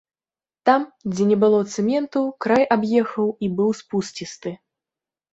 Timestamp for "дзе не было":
1.11-1.59